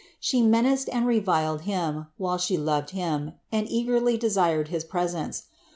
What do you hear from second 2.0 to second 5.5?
while she loved him, and eagerly desired his presence.